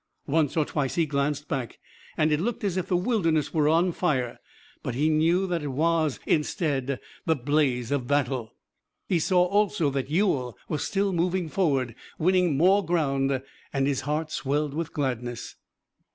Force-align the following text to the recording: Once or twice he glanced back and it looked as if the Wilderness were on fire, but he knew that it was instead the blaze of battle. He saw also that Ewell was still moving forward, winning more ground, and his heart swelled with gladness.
Once 0.25 0.57
or 0.57 0.65
twice 0.65 0.95
he 0.95 1.05
glanced 1.05 1.47
back 1.47 1.77
and 2.17 2.31
it 2.31 2.39
looked 2.41 2.63
as 2.63 2.75
if 2.75 2.87
the 2.87 2.97
Wilderness 2.97 3.53
were 3.53 3.69
on 3.69 3.91
fire, 3.91 4.39
but 4.81 4.95
he 4.95 5.09
knew 5.09 5.45
that 5.45 5.61
it 5.61 5.67
was 5.67 6.19
instead 6.25 6.99
the 7.27 7.35
blaze 7.35 7.91
of 7.91 8.07
battle. 8.07 8.55
He 9.07 9.19
saw 9.19 9.45
also 9.45 9.91
that 9.91 10.09
Ewell 10.09 10.57
was 10.67 10.83
still 10.83 11.13
moving 11.13 11.49
forward, 11.49 11.93
winning 12.17 12.57
more 12.57 12.83
ground, 12.83 13.43
and 13.71 13.85
his 13.85 14.01
heart 14.01 14.31
swelled 14.31 14.73
with 14.73 14.91
gladness. 14.91 15.55